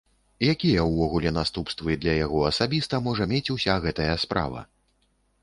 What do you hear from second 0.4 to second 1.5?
Якія ўвогуле